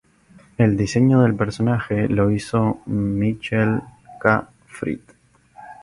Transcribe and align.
El 0.57 0.77
diseño 0.77 1.21
del 1.21 1.35
personaje 1.35 2.07
lo 2.09 2.31
hizo 2.31 2.81
Michael 2.87 3.81
K. 4.19 4.49
Frith. 4.65 5.11